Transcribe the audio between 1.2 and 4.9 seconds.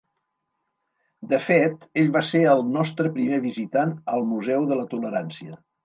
De fet, ell va ser el nostre primer visitant al Museu de